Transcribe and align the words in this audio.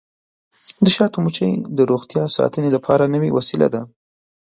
د 0.83 0.85
شاتو 0.95 1.17
مچۍ 1.25 1.51
د 1.77 1.79
روغتیا 1.91 2.23
ساتنې 2.37 2.69
لپاره 2.75 3.11
نوې 3.13 3.29
وسیله 3.37 3.67
ده. 3.73 3.81